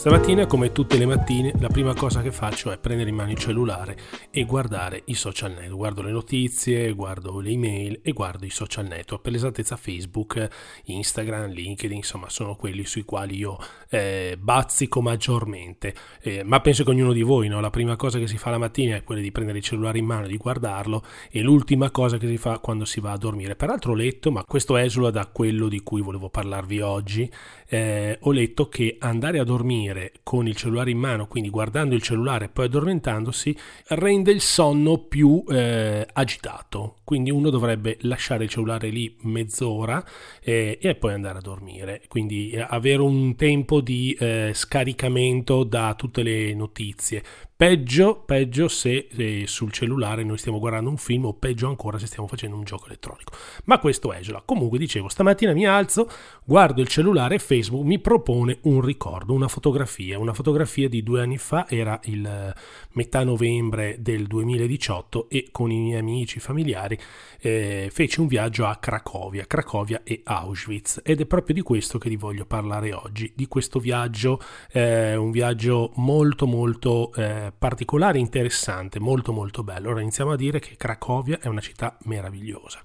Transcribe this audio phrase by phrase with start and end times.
[0.00, 3.36] Stamattina, come tutte le mattine, la prima cosa che faccio è prendere in mano il
[3.36, 3.98] cellulare
[4.30, 5.76] e guardare i social network.
[5.76, 9.20] Guardo le notizie, guardo le email e guardo i social network.
[9.20, 10.48] Per l'esattezza Facebook,
[10.84, 13.58] Instagram, LinkedIn, insomma, sono quelli sui quali io
[13.90, 15.94] eh, bazzico maggiormente.
[16.22, 17.60] Eh, ma penso che ognuno di voi, no?
[17.60, 20.06] la prima cosa che si fa la mattina è quella di prendere il cellulare in
[20.06, 23.54] mano, di guardarlo e l'ultima cosa che si fa quando si va a dormire.
[23.54, 27.30] Peraltro ho letto, ma questo esula da quello di cui volevo parlarvi oggi,
[27.68, 31.94] eh, ho letto che andare a dormire dormire con il cellulare in mano, quindi guardando
[31.94, 33.56] il cellulare e poi addormentandosi,
[33.88, 36.96] rende il sonno più eh, agitato.
[37.04, 40.04] Quindi uno dovrebbe lasciare il cellulare lì mezz'ora
[40.42, 42.02] eh, e poi andare a dormire.
[42.08, 47.22] Quindi eh, avere un tempo di eh, scaricamento da tutte le notizie
[47.60, 52.06] Peggio, peggio se eh, sul cellulare noi stiamo guardando un film o peggio ancora se
[52.06, 53.34] stiamo facendo un gioco elettronico.
[53.64, 54.40] Ma questo è Esola.
[54.42, 56.08] Comunque dicevo, stamattina mi alzo,
[56.42, 60.18] guardo il cellulare e Facebook mi propone un ricordo, una fotografia.
[60.18, 62.54] Una fotografia di due anni fa, era il eh,
[62.92, 66.98] metà novembre del 2018 e con i miei amici familiari
[67.40, 71.02] eh, feci un viaggio a Cracovia, Cracovia e Auschwitz.
[71.04, 74.40] Ed è proprio di questo che vi voglio parlare oggi, di questo viaggio,
[74.72, 77.12] eh, un viaggio molto molto...
[77.12, 79.90] Eh, particolare, interessante, molto molto bello.
[79.90, 82.80] Ora iniziamo a dire che Cracovia è una città meravigliosa,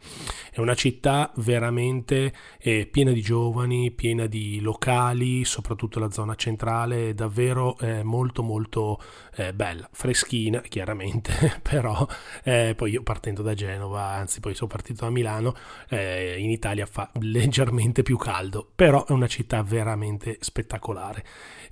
[0.51, 7.13] è una città veramente eh, piena di giovani, piena di locali, soprattutto la zona centrale,
[7.13, 9.01] davvero eh, molto molto
[9.35, 12.07] eh, bella, freschina chiaramente, però
[12.43, 15.55] eh, poi io partendo da Genova, anzi poi sono partito da Milano,
[15.89, 21.23] eh, in Italia fa leggermente più caldo, però è una città veramente spettacolare.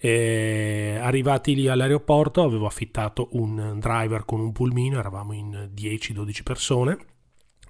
[0.04, 6.98] Arrivati lì all'aeroporto avevo affittato un driver con un pulmino, eravamo in 10-12 persone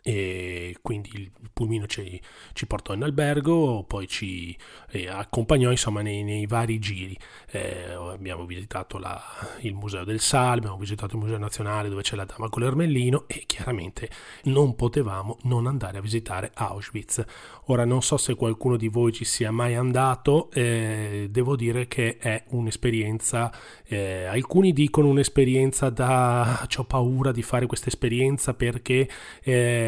[0.05, 4.55] e quindi il pulmino ci, ci, portò in albergo, poi ci
[4.91, 7.17] eh, accompagnò insomma nei, nei vari giri.
[7.49, 9.21] Eh, abbiamo visitato la,
[9.61, 13.23] il Museo del Sale, abbiamo visitato il Museo Nazionale dove c'è la Dama con l'Ermellino
[13.27, 14.09] e chiaramente
[14.43, 17.23] non potevamo non andare a visitare Auschwitz.
[17.67, 22.17] Ora non so se qualcuno di voi ci sia mai andato, eh, devo dire che
[22.17, 23.53] è un'esperienza,
[23.85, 29.07] eh, alcuni dicono un'esperienza da ho paura di fare questa esperienza perché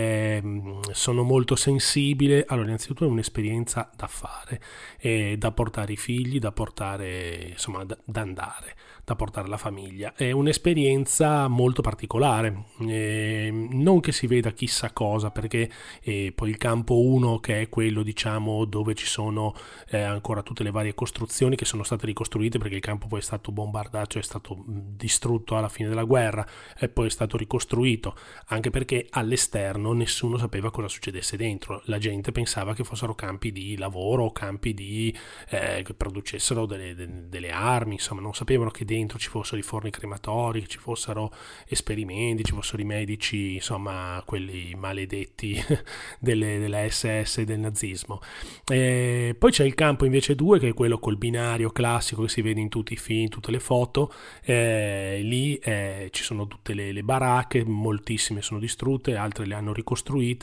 [0.06, 2.46] eh, Ehm, sono molto sensibile.
[2.48, 4.62] Allora, innanzitutto è un'esperienza da fare,
[5.00, 10.14] eh, da portare i figli, da portare, insomma, da, da andare da portare alla famiglia.
[10.16, 15.70] È un'esperienza molto particolare, eh, non che si veda chissà cosa, perché
[16.02, 19.54] eh, poi il campo 1, che è quello diciamo dove ci sono
[19.90, 23.22] eh, ancora tutte le varie costruzioni che sono state ricostruite, perché il campo poi è
[23.22, 26.46] stato bombardato, cioè è stato distrutto alla fine della guerra
[26.78, 28.16] e poi è stato ricostruito,
[28.48, 33.78] anche perché all'esterno nessuno sapeva cosa succedesse dentro, la gente pensava che fossero campi di
[33.78, 35.16] lavoro campi di,
[35.50, 39.64] eh, che producessero delle, delle, delle armi, insomma non sapevano che dentro ci fossero i
[39.64, 41.34] forni crematori, che ci fossero
[41.68, 45.62] esperimenti, ci fossero i medici, insomma, quelli maledetti
[46.20, 48.22] delle, della SS e del nazismo.
[48.68, 52.42] E poi c'è il campo invece 2, che è quello col binario classico che si
[52.42, 54.12] vede in tutti i film, in tutte le foto.
[54.44, 59.74] Eh, lì eh, ci sono tutte le, le, baracche, moltissime sono distrutte, altre le hanno
[59.74, 59.85] ricostruite,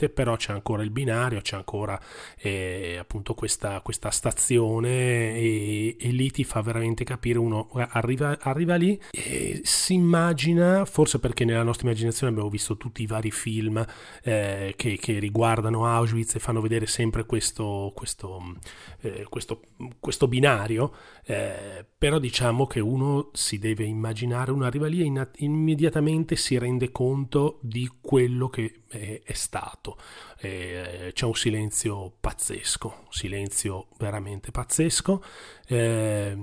[0.09, 1.99] però c'è ancora il binario, c'è ancora
[2.37, 8.75] eh, appunto questa, questa stazione e, e lì ti fa veramente capire uno arriva arriva
[8.75, 13.85] lì e si immagina, forse perché nella nostra immaginazione abbiamo visto tutti i vari film
[14.23, 18.55] eh, che, che, riguardano Auschwitz e fanno vedere sempre questo, questo,
[19.01, 19.61] eh, questo,
[19.99, 20.93] questo binario,
[21.25, 26.57] eh, però diciamo che uno si deve immaginare, uno arriva lì e in, immediatamente si
[26.57, 29.97] rende conto di quello che è, è stato.
[30.39, 35.23] Eh, c'è un silenzio pazzesco, silenzio veramente pazzesco.
[35.65, 36.37] Eh,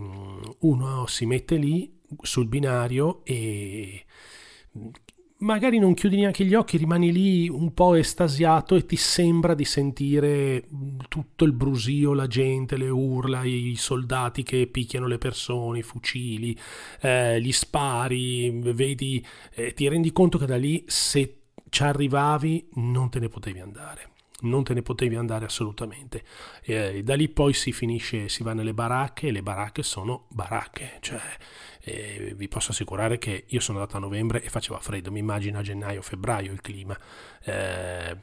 [0.58, 4.04] uno si mette lì sul binario e
[5.38, 9.64] magari non chiudi neanche gli occhi, rimani lì un po' estasiato e ti sembra di
[9.64, 10.66] sentire
[11.08, 16.58] tutto il brusio, la gente, le urla, i soldati che picchiano le persone, i fucili,
[17.00, 19.25] eh, gli spari, vedi,
[19.55, 21.37] eh, ti rendi conto che da lì se
[21.70, 24.11] ci arrivavi non te ne potevi andare
[24.43, 26.25] non te ne potevi andare assolutamente.
[26.62, 30.99] Eh, da lì poi si finisce, si va nelle baracche e le baracche sono baracche,
[31.00, 31.20] cioè
[31.82, 35.58] eh, vi posso assicurare che io sono andato a novembre e faceva freddo, mi immagino
[35.58, 36.99] a gennaio-febbraio il clima.
[37.43, 38.17] Eh,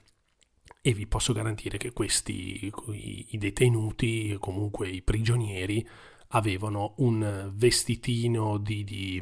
[0.82, 5.86] e vi posso garantire che questi, i detenuti, comunque i prigionieri,
[6.30, 9.22] avevano un vestitino di, di,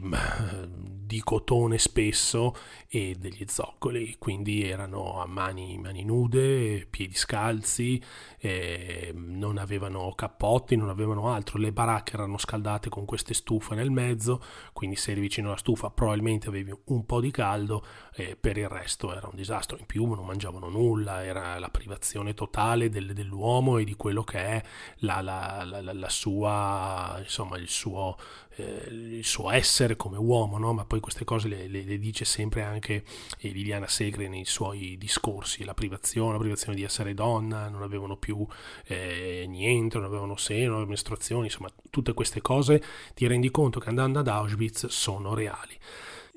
[1.15, 2.53] di cotone spesso
[2.89, 8.03] e degli zoccoli, quindi erano a mani, mani nude, piedi scalzi,
[8.37, 13.91] eh, non avevano cappotti, non avevano altro, le baracche erano scaldate con queste stufe nel
[13.91, 18.57] mezzo, quindi se eri vicino alla stufa probabilmente avevi un po' di caldo, eh, per
[18.57, 23.13] il resto era un disastro, in più non mangiavano nulla, era la privazione totale del,
[23.13, 24.63] dell'uomo e di quello che è
[24.97, 28.17] la, la, la, la sua, insomma, il suo,
[28.55, 30.73] eh, il suo essere come uomo, no?
[30.73, 33.03] ma poi queste cose le, le, le dice sempre anche
[33.39, 38.17] eh, Liliana Segre nei suoi discorsi, la privazione, la privazione di essere donna, non avevano
[38.17, 38.45] più
[38.85, 42.81] eh, niente, non avevano seno, non avevano mestruazioni, insomma tutte queste cose.
[43.13, 45.77] Ti rendi conto che andando ad Auschwitz sono reali.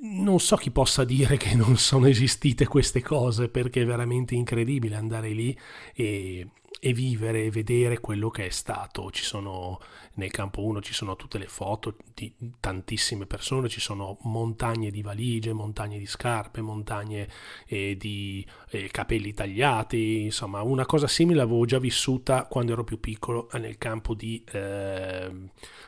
[0.00, 4.94] Non so chi possa dire che non sono esistite queste cose perché è veramente incredibile
[4.94, 5.58] andare lì
[5.92, 6.46] e,
[6.80, 9.10] e vivere e vedere quello che è stato.
[9.10, 9.78] Ci sono
[10.18, 15.00] nel campo 1 ci sono tutte le foto di tantissime persone, ci sono montagne di
[15.00, 17.28] valigie, montagne di scarpe, montagne
[17.66, 22.98] eh, di eh, capelli tagliati, insomma, una cosa simile l'avevo già vissuta quando ero più
[23.00, 25.30] piccolo nel campo di eh,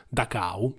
[0.07, 0.77] Dachau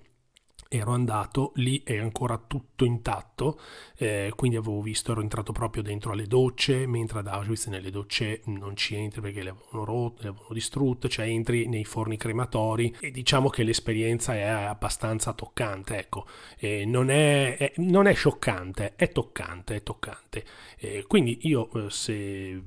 [0.75, 3.59] ero andato, lì è ancora tutto intatto,
[3.95, 8.41] eh, quindi avevo visto, ero entrato proprio dentro alle docce, mentre ad Auschwitz nelle docce
[8.45, 12.95] non ci entri perché le avevano rotte, le avevano distrutte, cioè entri nei forni crematori
[12.99, 16.25] e diciamo che l'esperienza è abbastanza toccante, ecco,
[16.57, 20.43] eh, non, è, è, non, è, scioccante, è toccante, è toccante.
[20.79, 22.61] Eh, quindi io eh, se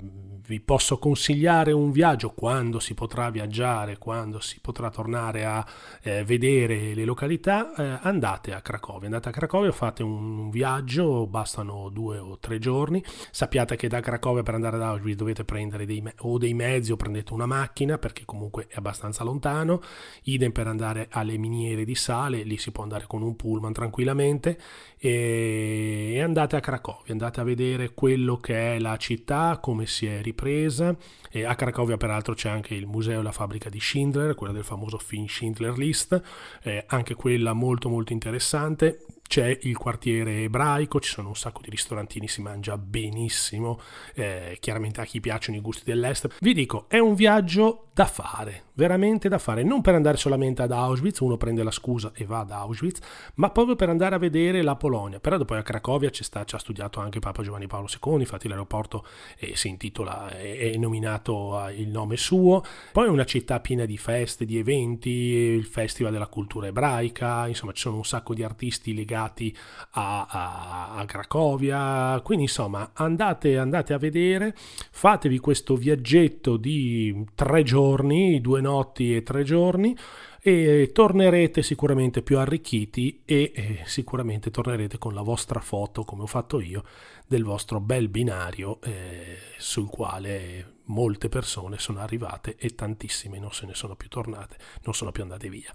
[0.47, 5.67] vi posso consigliare un viaggio quando si potrà viaggiare, quando si potrà tornare a
[6.03, 11.89] eh, vedere le località, eh, andate a Cracovia, andate a Cracovia, fate un viaggio, bastano
[11.91, 16.03] due o tre giorni, sappiate che da Cracovia per andare ad Auschwitz dovete prendere dei,
[16.21, 19.81] o dei mezzi o prendete una macchina perché comunque è abbastanza lontano,
[20.25, 24.59] idem per andare alle miniere di sale, lì si può andare con un pullman tranquillamente.
[24.99, 30.07] E, e andate a Cracovia, andate a vedere quello che è la città, come si
[30.07, 30.97] è ripresa,
[31.31, 34.65] e a Cracovia peraltro c'è anche il museo e la fabbrica di Schindler, quella del
[34.65, 36.21] famoso film Schindler List,
[36.63, 41.71] eh, anche quella molto molto interessante c'è il quartiere ebraico, ci sono un sacco di
[41.71, 43.81] ristorantini, si mangia benissimo,
[44.15, 46.37] eh, chiaramente a chi piacciono i gusti dell'est.
[46.41, 50.71] Vi dico, è un viaggio da fare, veramente da fare, non per andare solamente ad
[50.71, 53.01] Auschwitz, uno prende la scusa e va ad Auschwitz,
[53.35, 55.19] ma proprio per andare a vedere la Polonia.
[55.19, 58.49] Però poi a Cracovia ci, sta, ci ha studiato anche Papa Giovanni Paolo II, infatti
[58.49, 59.05] l'aeroporto
[59.39, 62.63] eh, si intitola, è, è nominato il nome suo.
[62.93, 67.73] Poi è una città piena di feste, di eventi, il Festival della cultura ebraica, insomma
[67.73, 69.57] ci sono un sacco di artisti legati legati
[69.93, 72.21] a, a, a Cracovia.
[72.23, 79.23] Quindi insomma andate, andate a vedere, fatevi questo viaggetto di tre giorni, due notti e
[79.23, 79.97] tre giorni
[80.41, 86.27] e tornerete sicuramente più arricchiti e eh, sicuramente tornerete con la vostra foto, come ho
[86.27, 86.85] fatto io,
[87.27, 93.67] del vostro bel binario eh, sul quale molte persone sono arrivate e tantissime non se
[93.67, 95.73] ne sono più tornate, non sono più andate via.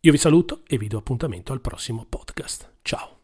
[0.00, 2.72] Io vi saluto e vi do appuntamento al prossimo podcast.
[2.82, 3.21] Ciao!